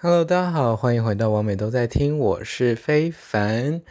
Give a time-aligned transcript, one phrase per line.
[0.00, 3.82] Hello，大家好，欢迎回到王美都在听，我是非凡。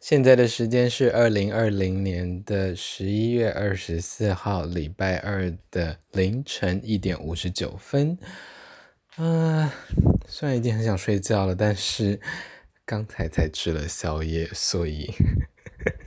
[0.00, 8.16] 现在的时间是二零二零年的十一月二十四号，礼拜二的凌晨一点五十九分。
[9.16, 9.70] 啊、
[10.26, 12.18] 虽然已经很想睡觉了，但是
[12.86, 15.12] 刚才才吃了宵夜，所以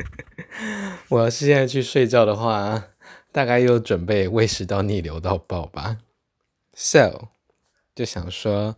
[1.09, 2.88] 我要是现在去睡觉的话，
[3.31, 5.99] 大概又准备胃食道逆流到爆吧。
[6.73, 7.27] So，
[7.93, 8.75] 就想说。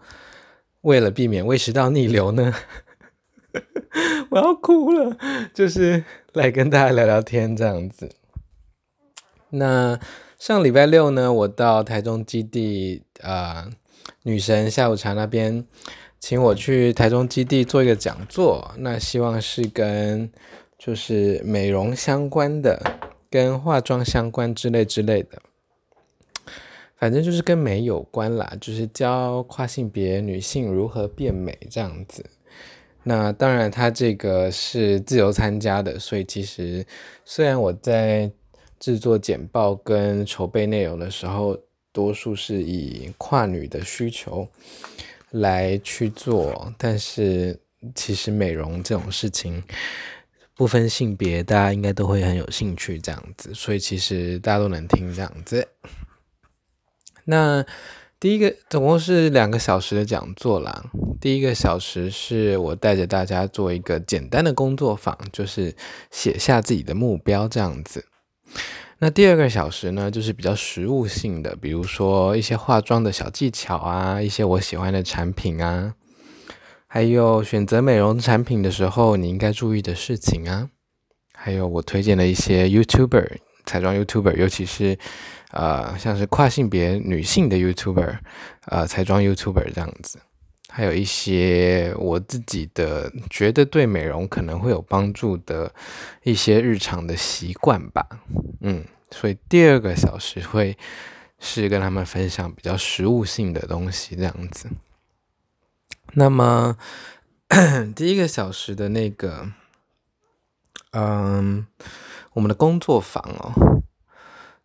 [0.85, 2.53] 为了避免胃食道逆流呢，
[4.29, 5.17] 我要哭了。
[5.51, 8.11] 就是来跟大家聊聊天这样子。
[9.49, 9.99] 那
[10.37, 13.67] 上礼拜六呢，我到台中基地啊、
[14.21, 15.65] 女神下午茶那边，
[16.19, 18.71] 请我去台中基地做一个讲座。
[18.77, 20.31] 那希望是跟
[20.77, 22.79] 就是美容相关的，
[23.31, 25.41] 跟化妆相关之类之类的。
[26.97, 32.25] 反正就是跟美有关啦，就是教跨性别女性如何变美这样子。
[33.03, 36.83] 那当然，他这个是自由参加的，所以其实
[37.23, 38.31] 虽然我在
[38.79, 41.55] 制作简报跟筹备内容的时候，
[41.91, 44.47] 多数是以跨女的需求
[45.31, 47.59] 来去做，但是
[47.93, 49.61] 其实美容这种事情
[50.55, 55.67] 不分性别，大家应该都会很有兴趣这样子，所以其实大家都能听这样子。
[57.25, 57.65] 那
[58.19, 60.85] 第一个总共是两个小时的讲座啦。
[61.19, 65.75] 第一个小时是我带着大家做一个简单的工作坊，就是
[66.11, 68.05] 写下自己的目标这样子。
[68.99, 75.93] 那第二个小时呢，就是比较实务性的，比如说一些化妆的小技巧啊，一些我喜欢的产品啊，
[76.87, 80.69] 还有选择美容产品的时候你应该注意的事情啊，
[81.33, 83.37] 还有我推荐的一些 YouTuber。
[83.67, 84.95] 彩妆 YouTuber，尤其是，
[85.55, 88.19] 呃，像是跨性别女性的 YouTuber，
[88.65, 90.19] 呃，彩妆 YouTuber 这样子，
[90.69, 95.73] 还有一些我自己的觉得对美容可能会有帮助的
[96.23, 98.05] 一些日常的习惯吧，
[98.59, 100.77] 嗯，所以第二个小时会
[101.39, 104.69] 是跟他们分享比较实物性的东西这样子。
[106.13, 106.77] 那么
[107.95, 109.49] 第一个小时的那个，
[110.91, 111.65] 嗯。
[112.33, 113.81] 我们的工作坊哦，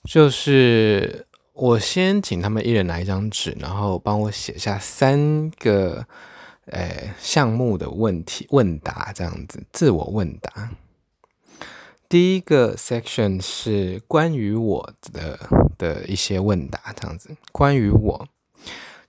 [0.05, 6.06] 就是我先请他们一人拿一张纸，然后帮我写下三个
[6.66, 10.71] 诶项目的问题问答，这样子自我问答。
[12.09, 15.39] 第一个 section 是关于我的
[15.77, 18.27] 的一些问答，这样子关于我，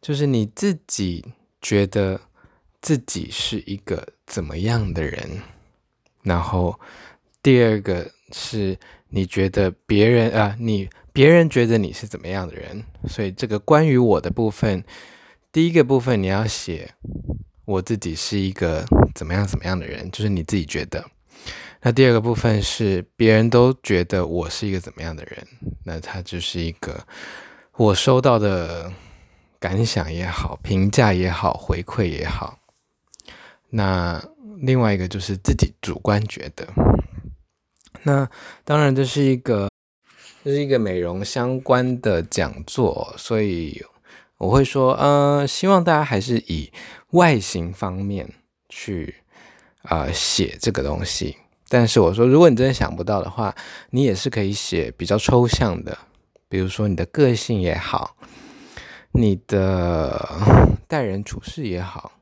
[0.01, 1.25] 就是你自己
[1.62, 2.19] 觉得
[2.81, 5.41] 自己是一个怎么样的人，
[6.22, 6.80] 然后
[7.41, 8.12] 第二个。
[8.34, 8.80] 是
[9.12, 12.84] 你觉得别人啊，你别人觉得你是怎么样的人？
[13.08, 14.84] 所以这个关于我的部分，
[15.52, 16.94] 第一个部分你要写
[17.66, 21.06] 我自己是一个怎么样怎么样的人，就是你自己觉得。
[21.82, 25.46] 那第二个部分是别人都觉得我是一个怎么样的人，
[25.84, 27.06] 那他就是一个
[27.76, 28.94] 我收到的
[29.60, 32.60] 感想也好，评价也好，回馈也好。
[33.72, 34.24] 那
[34.60, 36.68] 另外一个就是自己主观觉得。
[38.03, 38.28] 那
[38.63, 39.69] 当然，这是一个
[40.44, 43.84] 这是一个美容相关的讲座，所以
[44.38, 46.72] 我会说，呃，希望大家还是以
[47.12, 48.34] 外形方面
[48.69, 49.16] 去
[49.84, 51.38] 呃写这个东西。
[51.69, 53.56] 但是我说，如果你真的想不到的话，
[53.91, 55.97] 你也是可以写比较抽象的，
[56.50, 58.18] 比如说你的个性也好，
[59.12, 60.28] 你的
[60.89, 62.13] 待人处事也好，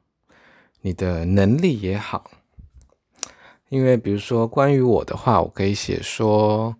[0.81, 2.29] 你的能力也好。
[3.69, 6.75] 因为比如说关于我的话，我可以写说，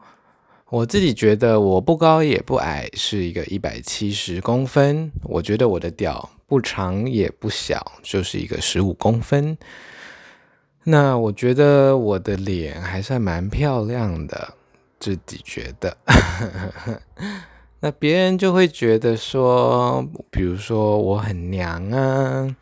[0.70, 5.12] 我自己觉得我不高也不矮，是一个一百七十公分。
[5.24, 9.58] 我觉得我的屌不长也不小，就是一个十五公分。
[10.84, 14.56] 那我觉得我的脸还算蛮漂亮的，
[15.00, 15.96] 自己觉得。
[17.82, 22.56] 那别人就会觉得说，比如说我很娘啊。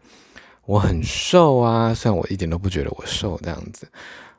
[0.68, 3.88] 我很瘦啊，虽然我一点都不觉得我瘦这样子，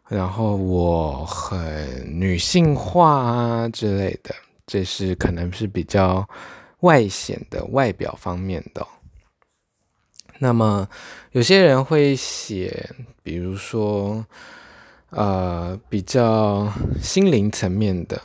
[0.09, 4.35] 然后我很女性化啊之类的，
[4.67, 6.29] 这是可能是比较
[6.81, 8.87] 外显的外表方面的。
[10.39, 10.87] 那么
[11.33, 12.91] 有些人会写，
[13.23, 14.23] 比如说
[15.09, 16.71] 呃比较
[17.01, 18.21] 心灵层面的。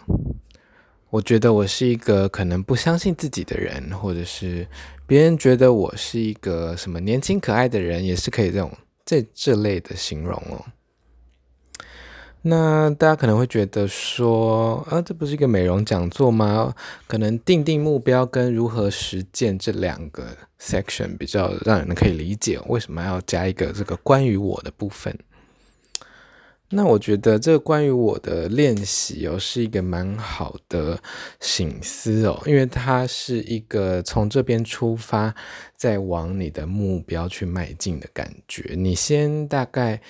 [1.13, 4.67] 我觉得我是一个可能不相信自己的人，或者是
[5.05, 8.71] 别人觉得我是一个什么年轻可爱的人，也是可以这种
[9.05, 10.65] 这这类的形容哦。
[12.41, 16.73] 那大家可能会觉得说，啊，这不是一个美容讲座吗？
[17.05, 20.25] 可能定定目标跟如何实践这两个
[20.59, 25.15] section 比较让人可以理解，为什么要加一个这个关于我的部分？
[26.73, 31.01] 那我觉得这关于我的练习哦，是一个蛮好的
[31.39, 35.33] 醒思哦，因为它是一个从这边出发，
[35.75, 38.73] 再往你的目标去迈进的感觉。
[38.75, 40.01] 你先大概。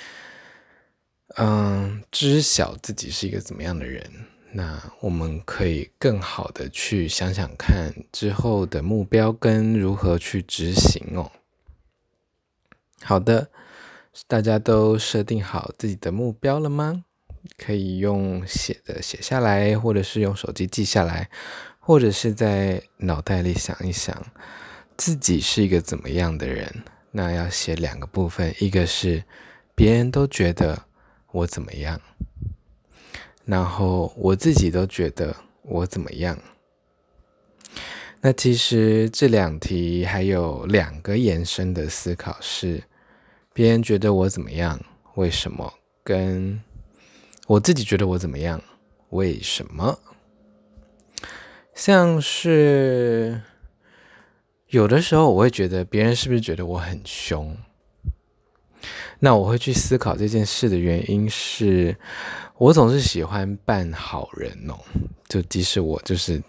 [1.38, 4.08] 嗯，知晓自己是一个怎么样的人，
[4.52, 11.32] 那我们可以更好的去想想看之后的目标跟如何去执行哦。
[13.02, 13.50] 好的，
[14.28, 17.06] 大家都设定好自己的目标了吗？
[17.58, 21.30] 可以用写的写下来，或者是用手机记下来，
[21.80, 24.26] 或者是在脑袋里想一想
[24.96, 26.84] 自己是一个怎么样的人。
[27.12, 29.24] 那要写两个部分，一个是
[29.76, 30.84] 别人都觉得。
[31.34, 32.00] 我怎么样？
[33.44, 36.38] 然后我自己都觉得我怎么样？
[38.22, 42.84] 那其实这两题还有两个延伸的思考是：
[43.54, 44.84] 别人觉得我怎么样？
[45.16, 45.72] 为什么？
[46.04, 46.60] 跟
[47.48, 48.62] 我自己觉得我怎么样？
[49.12, 50.00] 为什么？
[51.76, 53.42] 像是
[54.68, 57.56] 有的时候我会觉得别人是不是觉得我很凶？
[59.20, 61.96] 那我会去思考这件事的原因是，
[62.58, 64.78] 我总是喜欢扮好人哦，
[65.28, 66.42] 就即使我就是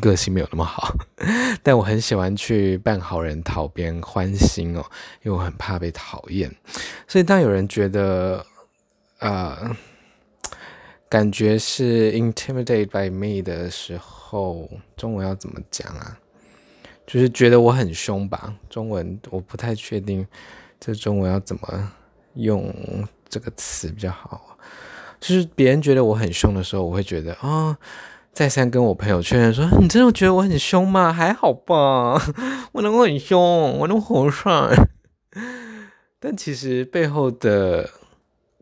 [0.00, 0.94] 个性没有那么好，
[1.62, 4.84] 但我很喜欢去扮好人讨别人欢心哦，
[5.22, 6.54] 因为我很怕被讨厌。
[7.06, 8.44] 所以当有人觉得，
[9.20, 9.76] 呃，
[11.08, 16.18] 感觉是 intimidate by me 的时候，中文要怎么讲啊？
[17.06, 18.54] 就是觉得我很凶吧？
[18.68, 20.26] 中文我不太确定，
[20.78, 21.92] 这中文要怎么？
[22.34, 22.72] 用
[23.28, 24.56] 这个词比较好，
[25.18, 27.76] 就是别人觉得我很凶的时候，我会觉得啊、
[28.38, 31.12] 再三跟我朋友确认说：“你真的觉得我很凶吗？
[31.12, 32.12] 还好吧，
[32.70, 34.70] 我能够很凶，我能和善。
[36.20, 37.90] ”但其实背后的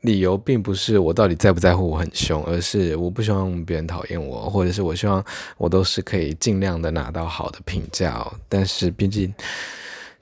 [0.01, 5.23] 理由并不是我到底在不在乎我很凶，而是我不希望别人讨厌我，或者是我希望
[5.59, 8.27] 我都是可以尽量的拿到好的评价。
[8.49, 9.35] 但是毕竟。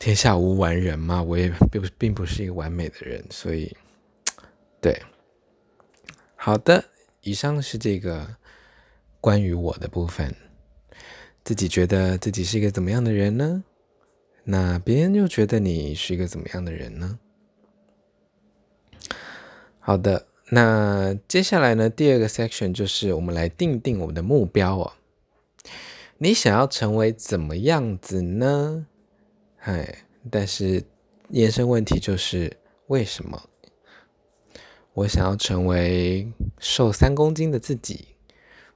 [0.01, 3.75] 天下无完人嘛，我也并并不是一个完美的人，所以，
[4.81, 5.01] 对，
[6.35, 6.85] 好的，
[7.23, 8.27] 以上是这个
[9.25, 10.37] 关于我的部分。
[11.44, 13.65] 自己觉得自己是一个怎么样的人呢？
[14.43, 17.19] 那别人又觉得你是一个怎么样的人呢？
[19.81, 24.93] 好的，那接下来呢，第二个 section 就是我们来定定我们的目标哦。
[26.19, 28.85] 你想要成为怎么样子呢？
[29.61, 30.85] 哎，但是
[31.31, 32.55] 延伸问题就是
[32.88, 33.49] 为什么
[34.93, 38.09] 我想要成为瘦三公斤的自己？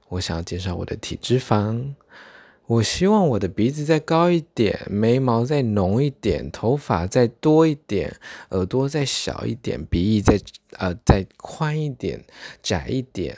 [0.09, 1.93] 我想要减少我的体脂肪，
[2.65, 8.15] 我希望我的鼻子再高一点，眉毛再浓一点，头发再多一点，
[8.49, 10.39] 耳朵再小一点，鼻翼再
[10.77, 12.23] 呃再宽一点，
[12.61, 13.35] 窄一点，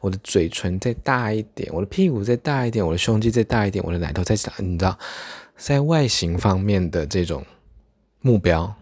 [0.00, 4.98] 我的嘴唇再大一点，我的屁股再大一点，我的胸肌再大一点，我的奶头再小，你知道？
[5.56, 7.44] 在外形方面的这种
[8.20, 8.74] 目标，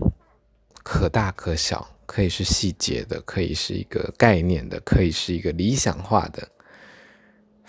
[0.83, 6.49] 可大可小，可以是细节的，可以是一个概念的，可以是一个理想化的，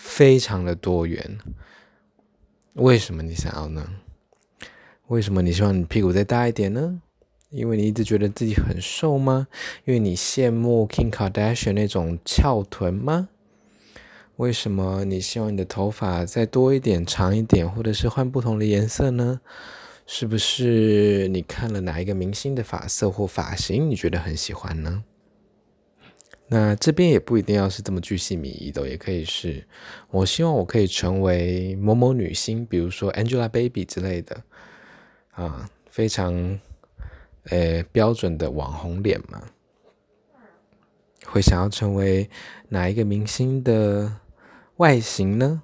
[0.03, 1.39] 非常的多元。
[2.73, 3.87] 为什么你想要呢？
[5.07, 7.01] 为什么你希望你屁股再大一点呢？
[7.49, 9.47] 因为你一直觉得自己很瘦吗？
[9.85, 13.29] 因为你羡慕 Kim Kardashian 那种翘臀吗？
[14.35, 19.39] 为什么你希望你的头发再多一点、长一点，或者是换不同的颜色呢？
[20.05, 25.05] 是不是你看了哪一个明星的发色或发型，你觉得很喜欢呢？
[26.53, 29.65] 那这边也不一定要是这么巨细靡遗的，也可以是，
[30.11, 34.43] 我希望我可以成为某某女星，比如说 Angelababy 之类的，
[35.31, 36.59] 啊，非常
[37.45, 39.41] 呃标准的网红脸嘛，
[41.25, 42.29] 会想要成为
[42.69, 44.19] 哪一个明星的？
[44.77, 45.61] 外形呢，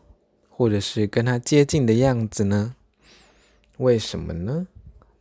[0.50, 2.76] 或者是跟他接近的样子呢？
[3.78, 4.68] 为什么呢？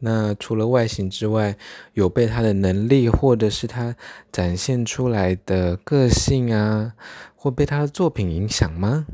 [0.01, 1.57] 那除了外形之外，
[1.95, 3.97] 有被他的能力，或者是他
[4.31, 6.95] 展现出来的个性啊，
[7.35, 9.07] 或被他的作品影响吗？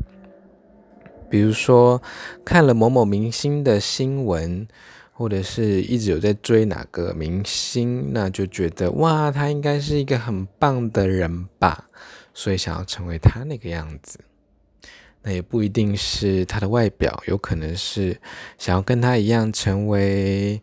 [1.30, 2.00] 比如说
[2.44, 4.68] 看了某某明星的新闻，
[5.12, 11.88] 或者是一直有在追哪个明星，那就觉得哇，他应该是一个很棒的人吧，
[12.34, 14.18] 所以想要成为他那个样子。
[15.26, 18.20] 那也不一定是他的外表，有可能是
[18.58, 20.60] 想要跟他一样成为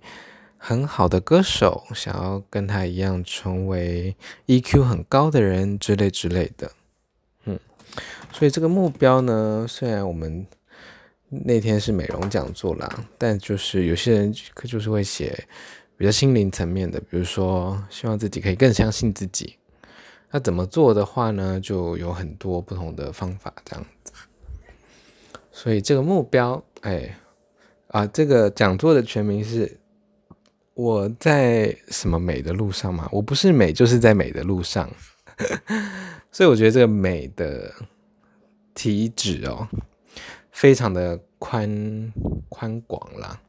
[0.56, 4.16] 很好的歌手，想要跟他一样成为
[4.46, 6.72] EQ 很高的人之类之类的。
[7.46, 7.60] 嗯，
[8.32, 10.46] 所以这个目标呢，虽然我们
[11.30, 15.48] 那天是美容讲座啦，但就是有些人可就是会写
[15.98, 19.56] 比较心灵层面的，比如说希望自己可以更相信自己。
[20.30, 23.86] 那怎么做的话呢，就有很多不同的方法这样。
[25.52, 27.18] 所以这个目标，哎，
[27.88, 29.78] 啊，这个讲座的全名是
[30.74, 33.08] 我在什么美的路上嘛？
[33.12, 34.90] 我不是美，就是在美的路上。
[36.32, 37.74] 所以我觉得这个美的
[38.74, 39.68] 体脂哦，
[40.52, 42.14] 非常的宽
[42.48, 43.42] 宽广啦。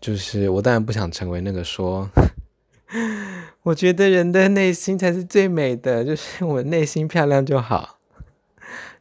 [0.00, 2.10] 就是我当然不想成为那个说。
[3.62, 7.99] 我觉得人的内心才是最美的，就是我内心漂亮就好。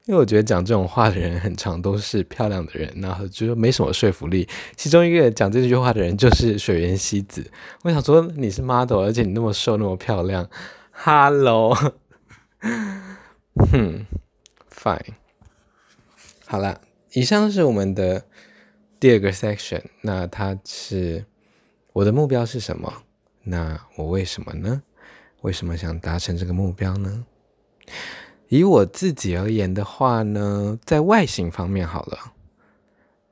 [0.06, 4.48] 因为我觉得讲这种话的人很常都是漂亮的人，然后就没什么说服力。
[4.76, 7.46] 其中一个讲这句话的人就是水原希子。
[7.84, 10.50] 我想说你是 model，而且你那么瘦那么漂亮
[10.92, 11.76] ，Hello，
[13.72, 14.06] 哼
[14.74, 15.14] ，Fine，
[16.48, 16.82] 好了，
[17.14, 18.26] 以上是我们的
[19.00, 19.84] 第二个 section。
[20.02, 21.26] 那它是
[21.94, 23.04] 我的目标是什么？
[23.44, 24.82] 那我为什么呢？
[25.42, 27.26] 为什么想达成这个目标呢？
[28.50, 32.18] 以我自己而言的话呢，在外形方面好了，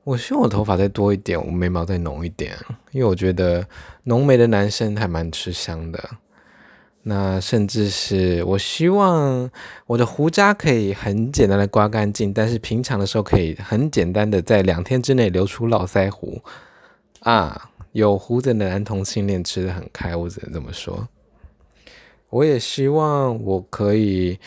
[0.04, 2.56] 我希望我头发再多一点，我眉毛再浓一点，
[2.92, 3.66] 因为我觉得
[4.04, 6.02] 浓眉的男生还蛮吃香的。
[7.02, 9.50] 那甚至是我希望
[9.86, 16.40] 我的胡渣可以很简单的刮干净，但是平常的时候可以很简单的在两天之内留出络腮胡
[17.20, 17.70] 啊。
[17.92, 21.08] 有胡子的男同性恋吃的很开，我只能这么说。
[22.28, 24.38] 我也希望我可以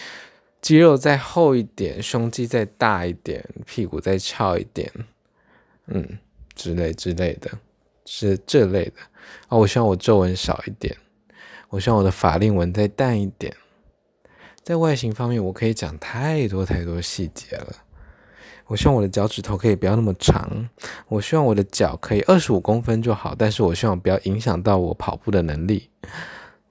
[0.62, 4.92] 肌肉再厚一点，胸肌再大一点，屁股再翘一点，
[5.88, 6.20] 嗯，
[6.54, 7.50] 之类之类的，
[8.06, 8.94] 是这类的。
[9.48, 10.96] 啊，我希望我皱纹少一点，
[11.70, 13.56] 我希望我的法令纹再淡一点。
[14.64, 17.76] 在外形方面，我可以讲太多太多细节了。
[18.68, 20.70] 我希望我的脚趾头可以不要那么长，
[21.08, 25.90] 我希望我的脚可以二十五公分就好，但是我希望不要影响到我跑步的能力，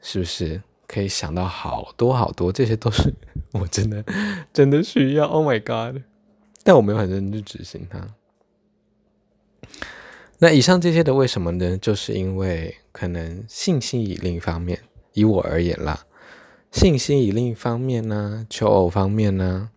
[0.01, 0.63] 是不是？
[0.91, 3.15] 可以想到好多好多，这些都是
[3.55, 4.05] 我真的
[4.53, 5.27] 真的需要。
[5.29, 6.03] Oh my god！
[6.65, 8.09] 但我没有很认真去执行它。
[10.39, 11.79] 那以上这些的为什么呢？
[11.79, 14.81] 就是因为可能信心以另一方面，
[15.13, 16.07] 以我而言啦，
[16.73, 19.71] 信心以另一方面呢，求偶方面呢。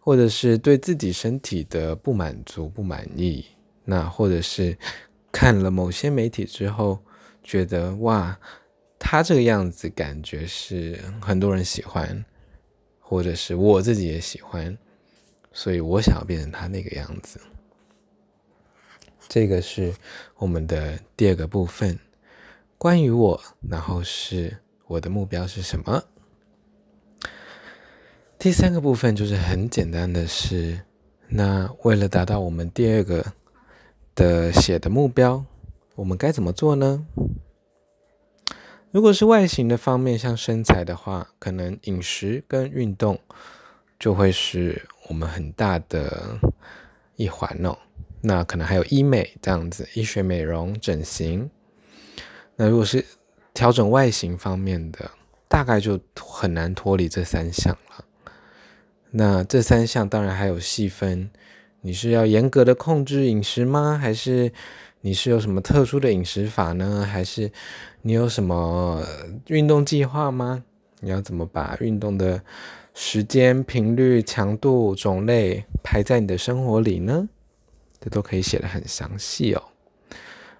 [0.00, 3.44] 或者是对自己身体的不满足、不满意，
[3.84, 4.78] 那或者是
[5.30, 7.00] 看了某些媒体之后，
[7.44, 8.38] 觉得哇，
[8.98, 12.24] 他这个样子感觉是很多人喜欢，
[13.00, 14.76] 或者是我自己也喜欢，
[15.52, 17.40] 所以我想要变成他那个样子。
[19.28, 19.94] 这个是
[20.36, 21.98] 我们的第二个部分，
[22.76, 26.02] 关于我，然后是我的目标是什么？
[28.38, 30.80] 第三个部分就是很简单的是，
[31.28, 33.32] 那为了达到我们第二个
[34.14, 35.44] 的写的目标，
[35.94, 37.06] 我们该怎么做呢？
[38.90, 43.18] 如果是外形的方面，像身材的话，可能饮食跟运动
[43.98, 46.38] 就会是我们很大的
[47.16, 47.76] 一环哦。
[48.22, 51.50] 那可能还有医美这样子，医学美容、整形。
[52.56, 53.04] 那如果是
[53.52, 55.10] 调整外形方面的，
[55.48, 58.04] 大概就很难脱离这三项了。
[59.10, 61.30] 那这三项当然还有细分，
[61.82, 63.98] 你是要严格的控制饮食吗？
[64.00, 64.50] 还是
[65.02, 67.06] 你是有什么特殊的饮食法呢？
[67.08, 67.52] 还是
[68.02, 69.02] 你有什么
[69.46, 70.64] 运动计划吗？
[71.00, 72.42] 你要怎么把运动的
[72.94, 77.28] 时间、频率、强度、种类排在你的生活里呢？
[78.00, 79.62] 这都可以写的很详细哦，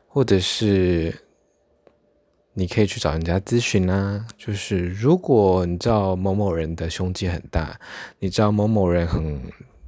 [0.07, 1.15] 或者是。
[2.55, 7.79] 你可以去找人家咨询啊，就是如果你知道某某人的胸肌很大，
[8.19, 9.41] 你知道某某人很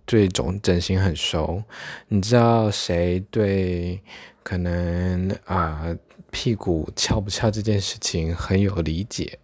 [0.06, 1.64] 对整整形很熟，
[2.06, 4.00] 你知道谁对
[4.44, 5.84] 可能啊、
[6.30, 9.38] 屁股翘不翘这件事情很有理解，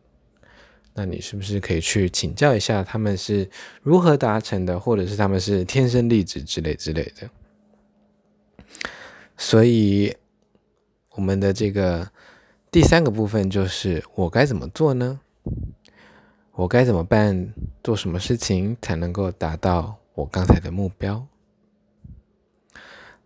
[0.94, 3.48] 那你是不是可以去请教一下他们是
[3.82, 7.30] 如何达成的，或者是他们是天生丽质之类之类的？
[9.36, 10.16] 所以
[11.10, 12.10] 我们的这个。
[12.68, 15.18] 第三个部分就是我该怎么做呢？
[16.52, 17.54] 我该怎么办？
[17.82, 21.26] 做什么事情才能够达到我刚才的目标？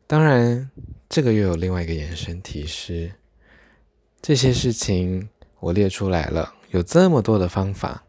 [0.06, 0.70] 当然，
[1.08, 3.12] 这个又有另外一个延伸提示：
[4.22, 8.04] 这些事情我列出来了，有这么多的方法，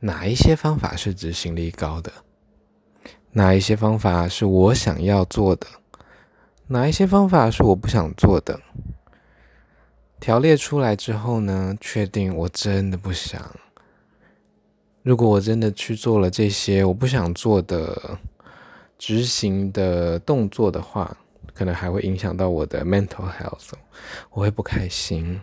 [0.00, 2.10] 哪一些方法是执行力高的？
[3.32, 5.66] 哪一些方法是我想要做的？
[6.68, 8.60] 哪一些方法是我不想做的？
[10.18, 13.54] 条列出来之后呢，确定我真的不想。
[15.02, 18.18] 如果我真的去做了这些我不想做的
[18.98, 21.16] 执行的动作的话，
[21.56, 23.70] 可能还会影响到我的 mental health，
[24.30, 25.40] 我会不开心，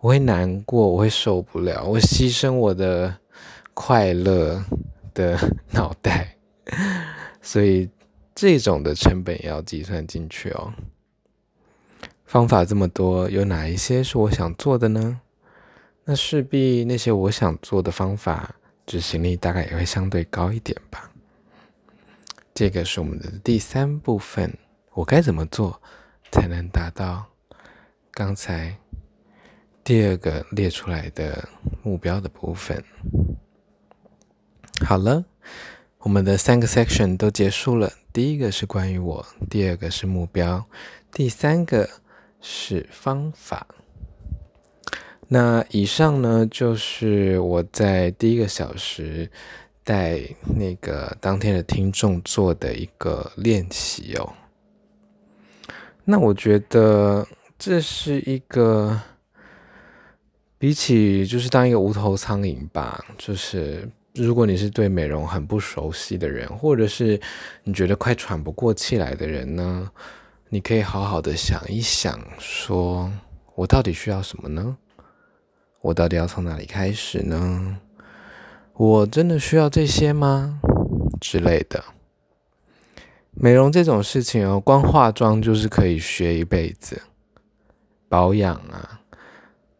[0.00, 3.16] 我会难过，我会受不了，我牺牲我的
[3.72, 4.62] 快乐
[5.14, 5.38] 的
[5.70, 6.36] 脑袋，
[7.40, 7.88] 所以
[8.34, 10.72] 这种的成本也要计算进去哦。
[12.26, 15.20] 方法这么多，有哪一些是我想做的呢？
[16.04, 18.56] 那势必那些我想做的方法。
[18.86, 21.10] 执行力大概也会相对高一点吧。
[22.52, 24.52] 这个是我们的第三部分，
[24.94, 25.82] 我该怎么做
[26.30, 27.26] 才能达到
[28.12, 28.76] 刚才
[29.82, 31.48] 第二个列出来的
[31.82, 32.82] 目标的部分？
[34.86, 35.24] 好了，
[35.98, 37.92] 我们的三个 section 都结束了。
[38.12, 40.64] 第一个是关于我，第二个是目标，
[41.10, 41.90] 第三个
[42.40, 43.66] 是方法。
[45.26, 49.28] 那以上呢，就是我在第一个小时
[49.82, 50.20] 带
[50.56, 54.32] 那个当天的听众做的一个练习哦。
[56.04, 57.26] 那我觉得
[57.58, 59.00] 这是一个
[60.58, 67.20] 比起就是当一个无头苍蝇吧，就是如果你是对美容很不熟悉的人，或者是
[67.62, 69.90] 你觉得快喘不过气来的人呢，
[70.50, 73.10] 你可以好好的想一想，说
[73.54, 74.76] 我到底需要什么呢？
[75.80, 77.78] 我到底要从哪里开始呢？
[78.74, 80.60] 我真的需要这些吗？
[81.20, 81.82] 之类的。
[83.34, 87.02] 美容这种事情哦，光化妆就是可以学一辈子。
[88.08, 89.00] 保养啊，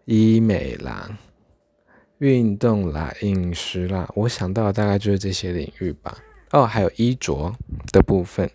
[0.05, 1.19] 医美啦，
[2.19, 6.19] 运动啦，饮食啦，我想到的大概就是这些领域吧。
[6.51, 7.55] 哦，还有衣着
[7.93, 8.51] 的部分。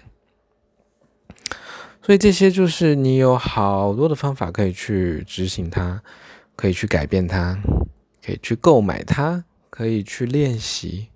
[2.02, 6.02] 所以这些就是你有好多的方法可以去执行它。
[6.56, 7.58] 可以去改变它，
[8.22, 11.08] 可以去购买它，可以去练习，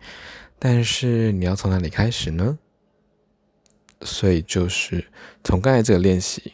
[0.58, 2.58] 但是你要从哪里开始呢？
[4.06, 5.06] 所以就是
[5.44, 6.54] 从刚才这个练习，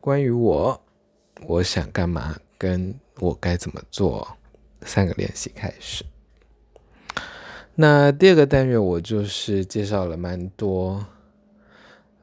[0.00, 0.80] 关于我，
[1.46, 4.36] 我想干嘛，跟我该怎么做，
[4.82, 6.04] 三个练习开始。
[7.74, 11.04] 那第二个单元我就是介绍了蛮多，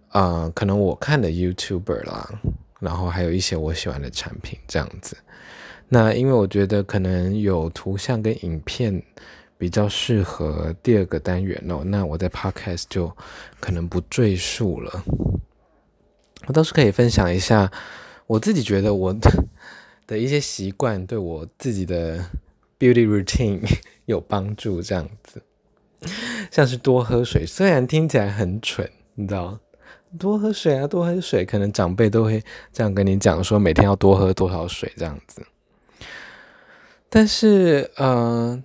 [0.10, 2.39] 啊、可能我看的 YouTuber 啦。
[2.80, 5.15] 然后还有一些我喜欢的产品，这样子。
[5.88, 9.04] 那因为我觉得可能有图像跟影片
[9.62, 13.15] 比较适合第二个单元哦，那我在 Podcast 就
[13.60, 15.04] 可能不赘述了。
[16.47, 17.71] 我倒是可以分享一下
[18.26, 19.30] 我自己觉得我的
[20.08, 22.17] 的一些习惯对我自己的
[22.80, 23.62] Beauty Routine
[24.08, 25.43] 有帮助，这样子。
[26.50, 29.60] 像是多喝水，虽然听起来很蠢，你知道。
[30.17, 32.43] 多喝水啊，多喝水，可能长辈都会
[32.74, 35.45] 这样跟你讲说，每天要多喝多少水这样子。
[37.10, 38.60] 但是，呃，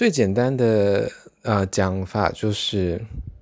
[0.00, 2.98] 最简单的呃讲法就是，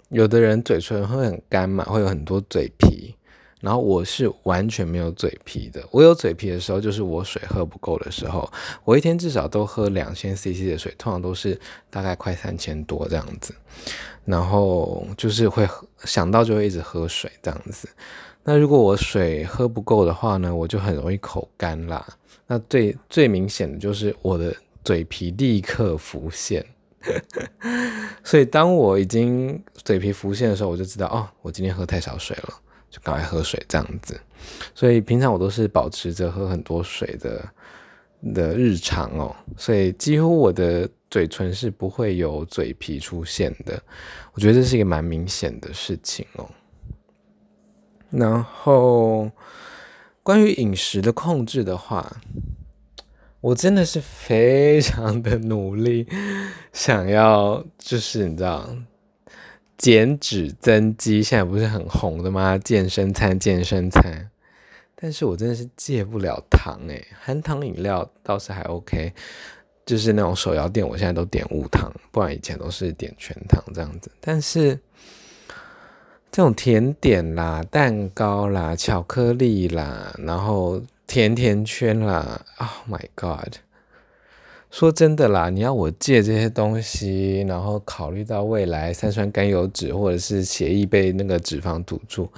[0.08, 3.14] 有的人嘴唇会很干嘛，会有很多嘴皮。
[3.60, 5.80] 然后我是完全没有嘴皮的。
[5.92, 8.50] 我有嘴皮的时候，就是我水喝不够的时候。
[8.84, 11.56] 我一天至少都喝两千 CC 的水，通常都是
[11.90, 13.54] 大概快三千多这样子。
[14.24, 15.64] 然后就是会
[16.02, 17.88] 想到就会一直喝水这样子。
[18.42, 22.04] 那如果我水喝不够的话呢，我就很容易口干啦。
[22.48, 24.52] 那最最明显的就是我的
[24.88, 26.64] 嘴皮立刻浮现。
[28.24, 32.54] 所以当我已经嘴皮浮现的时候，我就知道哦，我今天喝太少水了，
[32.88, 34.18] 就赶快喝水这样子。
[34.74, 37.46] 所以平常我都是保持着喝很多水的
[38.34, 39.36] 的日常哦。
[39.58, 40.88] 所以几乎我的。
[41.10, 43.82] 嘴唇是不会有嘴皮出现的，
[44.34, 46.46] 我觉得这是一个蛮明显的事情哦。
[48.10, 49.30] 然后
[50.22, 52.20] 关于饮食的控制的话，
[53.40, 56.06] 我真的是非常的努力，
[56.72, 58.68] 想要就是你知道
[59.76, 62.58] 减脂增肌，现在不是很红的吗？
[62.58, 64.28] 健身餐，健身餐，
[64.96, 69.12] 但是我真的是戒不了糖诶，含糖饮料倒是还 OK。
[69.86, 74.10] 就是那种手摇店，我现在都点无糖，不然以前都是点全糖这样子。
[74.20, 74.78] 但是
[76.30, 83.54] 这种甜点啦、蛋糕啦、巧克力啦，然后甜甜圈啦，Oh my God！
[84.70, 92.30] 说真的啦，你要我戒这些东西，然后考虑到未来三酸甘油酯或者是血液被那个脂肪堵住。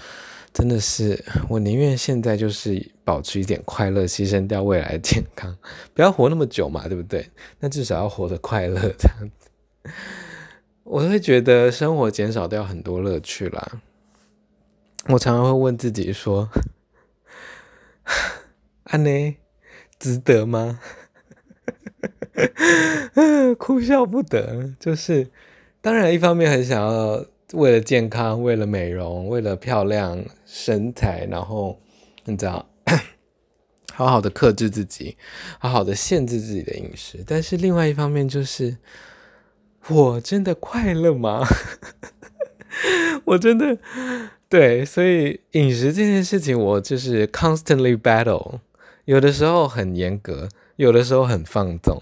[0.52, 5.56] 真的是，我宁愿现在就是保持一点快乐，牺牲掉未来健康，
[5.92, 7.28] 不要活那么久嘛，对不对？
[7.58, 9.50] 那至少要活得快乐，这样子，
[10.84, 13.80] 我会觉得生活减少掉很多乐趣啦。
[15.08, 16.48] 我常常会问自己说
[18.90, 19.36] ：“安呢，
[19.98, 20.80] 值得吗？
[23.58, 24.74] 哭笑不得。
[24.80, 25.28] 就是，
[25.80, 31.80] 当然一方面很想要为了健康、为了美容、为了漂亮身材，然后
[32.24, 32.68] 你知道，
[33.94, 35.16] 好好的克制自己，
[35.60, 37.22] 好好的限制自己的饮食。
[37.26, 38.78] 但是另外一方面就是，
[39.88, 41.46] 我真的快乐吗？
[43.26, 43.78] 我真的。
[44.48, 48.58] 对，所以饮食这件事情，我就是 constantly battle，
[49.10, 52.00] 有的时候很严格，有的时候很放纵。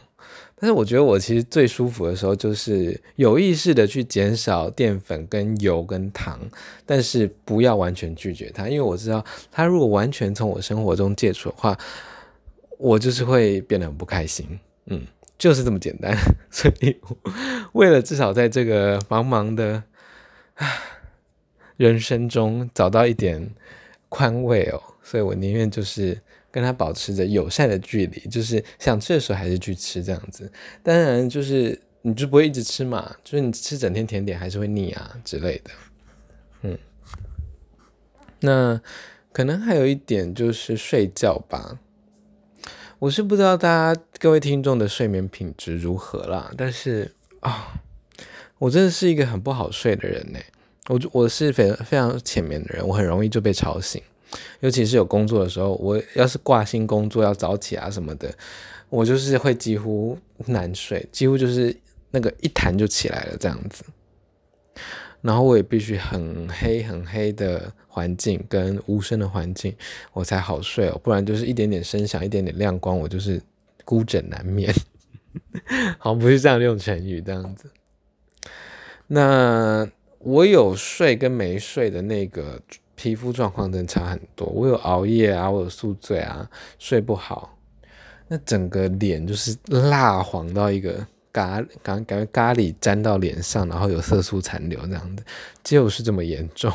[0.60, 6.38] 但是我觉得我其实最舒服的时候，就是有意识的去减少淀粉、跟油、跟糖，
[6.84, 11.78] 但是不要完全拒绝它，因为我知道它如果完全从我生活中戒除的话，
[12.76, 14.60] 我就是会变得很不开心。
[14.84, 15.06] 嗯，
[15.38, 16.14] 就是这么简单。
[16.52, 16.94] 所以
[17.72, 19.82] 为了至少在这个茫茫的
[21.78, 23.50] 人生中找到一点
[24.10, 30.50] 宽慰哦，所以我宁愿就是跟他保持着友善的距离，就是想吃的时候还是去吃这样子。
[30.82, 35.70] 当然，就是你就不会一直吃嘛，就是你吃整天甜点还是会腻啊之类的。
[36.62, 36.78] 嗯，
[38.40, 38.80] 那
[39.32, 41.78] 可能还有一点就是睡觉吧。
[43.00, 47.80] 我是不知道大家各位听众的睡眠品质如何啦，但是啊、
[48.58, 50.38] 我真的是一个很不好睡的人呢。
[50.88, 54.02] 我我是非非常浅眠的人，我很容易就被吵醒，
[54.60, 58.32] 尤其是有工作的时候，我要是挂心工作要早起啊什么的，
[58.88, 61.74] 我就是会几乎难睡，几乎就是
[62.10, 63.84] 那个一弹就起来了这样子。
[65.20, 69.74] 然后我也必须很黑很黑的环境跟无声的环境，
[70.12, 73.40] 我才好睡哦，不然就是一点点声响、一点点亮光，我就是
[73.84, 74.72] 孤枕难眠。
[75.98, 77.70] 好，不是这样用成语这样子。
[79.06, 79.88] 那。
[80.20, 82.60] 我有睡跟没睡的那个
[82.98, 84.44] 皮肤状况真差很多。
[84.48, 87.56] 我有熬夜啊，我有宿醉啊，睡不好，
[88.26, 95.22] 那整个脸就是蜡黄到一个咖，感感觉咖喱沾到脸上，然后有色素残留这样的，
[95.62, 96.72] 就是这么严重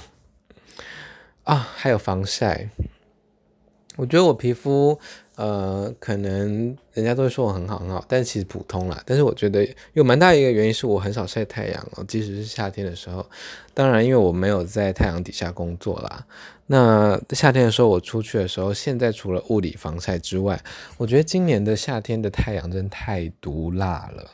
[1.43, 1.55] 啊。
[1.75, 2.69] 还有防晒，
[3.95, 4.99] 我觉得我皮肤。
[5.35, 9.01] 呃，可能人家都会说我很好很好，但其实普通啦。
[9.03, 13.25] 但是我觉得有蛮大一个原因是我很少晒太阳哦，即使是夏天的时候。
[13.73, 16.23] 当然，因为我没有在太阳底下工作啦。
[16.67, 20.61] 那夏天的时候我出去的时候，现在除了物理防晒之外，
[20.97, 24.29] 我觉得今年的夏天的太阳真太毒辣了。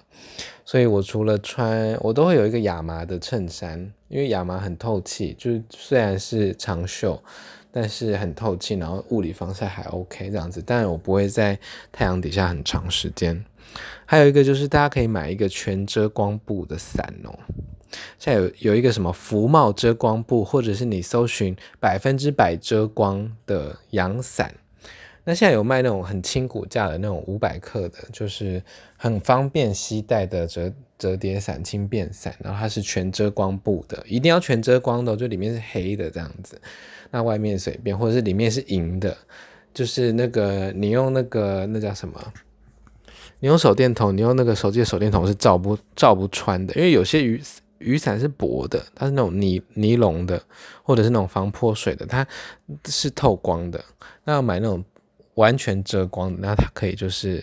[0.66, 7.24] 所以我除了穿，我都会有一个亚麻的衬衫，因为亚麻很透气，就是虽然是长袖。
[7.72, 11.58] 但是很透气，然后物理防晒还 OK 这样子，但我不会在
[11.92, 13.46] 太阳底下很长时间。
[14.06, 17.38] 还有一个就是大家可以买一个全遮光布的伞哦，
[18.18, 24.56] 现在有有一个什么福帽遮光布，或者是你搜寻百分之百遮光的阳伞。
[25.26, 28.64] 那现在有卖那种很轻骨架的那种五百克的，就是
[28.98, 36.62] 很方便携带的折折叠伞、轻便伞，然后它是全遮光布的，一定要全遮光的，就里面是黑的这样子。
[37.10, 39.18] 那外面随便，或者是里面是银的，
[39.74, 42.34] 就是那个你用那个那叫什么？
[43.40, 47.42] 你用手电筒，你用那个手机的手电筒是照不照不穿的，因为有些雨
[47.78, 50.44] 雨伞是薄的，它是那种尼尼龙的，
[50.84, 52.28] 或者是那种防泼水的，它
[52.86, 53.82] 是透光的。
[54.26, 54.84] 那要买那种
[55.36, 57.42] 完全遮光的，那它可以就是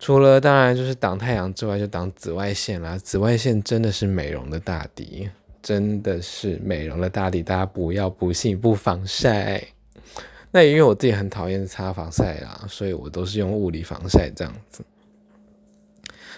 [0.00, 2.98] 除了当然就是挡太阳之外，就挡紫外线啦。
[2.98, 5.30] 紫外线真的是美容的大敌。
[5.62, 9.62] 真的是美容的大敌，大家不要不信不防晒。
[10.50, 14.82] 那因为我自己很讨厌擦防晒啦，所以我都是用物理防晒这样子。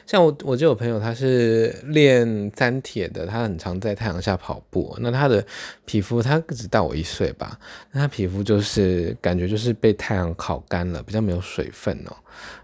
[0.07, 4.97] 像我，我就有朋友他是练粘铁的，他很常在太阳下跑步。
[5.01, 5.45] 那他的
[5.85, 7.59] 皮肤，他只大我一岁吧，
[7.93, 12.17] 那他皮肤就是感觉就是被太阳烤干了，比较没有水分哦，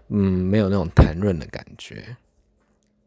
[0.09, 2.15] 嗯，没有那种弹润的感觉。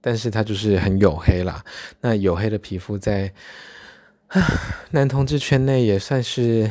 [0.00, 1.64] 但是他就是很黝黑啦，
[2.00, 3.32] 那黝黑的皮肤在
[4.90, 6.68] 男同志圈内也算是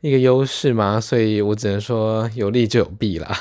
[0.00, 3.38] 一个优势嘛，所以我只能说有利就有弊啦。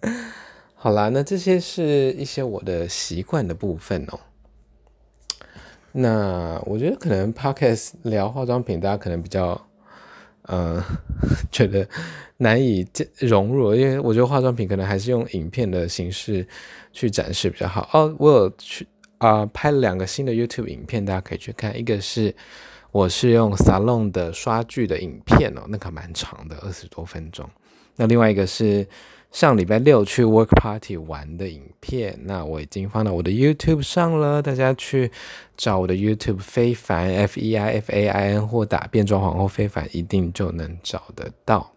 [0.80, 4.20] 好啦，那这些是一些我的习惯的部分哦。
[5.90, 9.60] 那我觉得可能 Podcast 聊化妆品，大家可能比较。
[10.50, 10.80] 嗯，
[11.52, 11.86] 觉得
[12.38, 12.86] 难以
[13.18, 16.46] 融入，因为我觉得化妆品可能还是用影片的形式
[16.90, 17.86] 去展示比较好。
[17.92, 18.86] 哦，我有去
[19.18, 21.76] 啊、拍了两个新的 YouTube 影片，大家可以去看。
[21.78, 22.34] 一个是
[22.92, 27.46] 我是用 Salon 的刷具的影片哦，那个蛮长的，二十多分钟。
[27.96, 28.86] 那另外一个是。
[29.30, 35.12] 上礼拜六去 work party 玩的影片，那我已经放到我的 YouTube 上了，大家去
[35.56, 41.72] 找我的 YouTube 非凡 F E I F A I N 或打变装皇后非凡，一定就能找得到。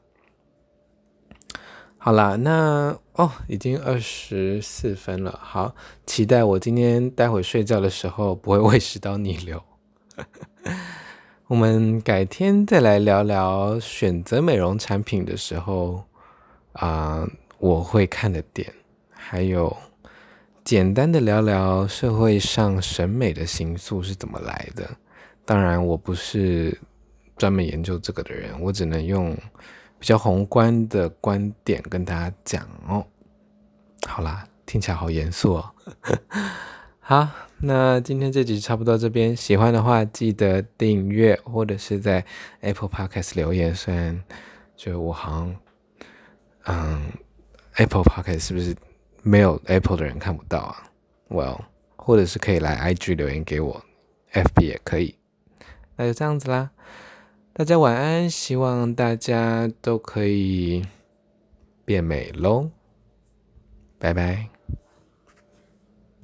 [1.97, 5.39] 好啦，那哦，已经二十四分了。
[5.43, 5.75] 好，
[6.07, 9.61] 期待我今天待会睡觉的时候不会胃食道逆流。
[11.45, 16.05] 我们改天再来聊聊选择美容产品的时候
[16.73, 17.27] 啊、
[17.61, 18.73] 我会看的点，
[19.11, 19.77] 还有
[20.63, 24.89] 简单的聊聊社会上审美的形塑是怎么来的。
[25.45, 26.77] 当然，我不是
[27.37, 29.37] 专门研究这个的人，我只能用。
[29.99, 33.05] 比较宏观的观点跟大家讲哦，
[34.07, 35.71] 好啦，听起来好严肃哦。
[36.99, 37.27] 好，
[37.59, 42.25] 那今天这集差不多这边，喜欢的话记得订阅或者是在
[42.61, 43.75] Apple Podcast 留言。
[43.75, 44.19] 虽然
[44.75, 45.55] 就我好像，
[46.65, 47.11] 嗯
[47.75, 48.75] ，Apple Pocket 是不是
[49.23, 50.91] 没有 Apple 的人看不到啊
[51.29, 51.61] ？Well，
[51.95, 53.83] 或者是可以来 IG 留言给我
[54.33, 55.15] ，FB 也可以。
[55.95, 56.71] 那就这样子啦。
[57.53, 60.85] 大家晚安，希望大家都可以
[61.83, 62.69] 变美喽，
[63.99, 64.50] 拜拜。